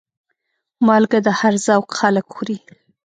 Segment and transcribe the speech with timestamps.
[0.85, 2.57] مالګه د هر ذوق خلک خوري.